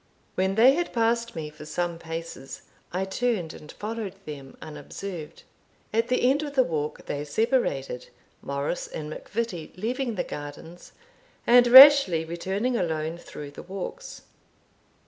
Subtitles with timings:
[0.33, 5.43] When they had passed me for some paces, I turned and followed them unobserved.
[5.93, 8.07] At the end of the walk they separated,
[8.41, 10.93] Morris and MacVittie leaving the gardens,
[11.45, 14.23] and Rashleigh returning alone through the walks.